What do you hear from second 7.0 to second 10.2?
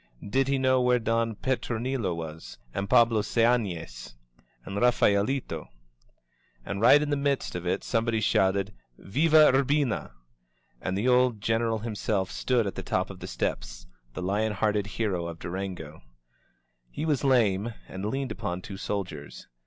the midst of it somebody shouted Viya Ur bina!"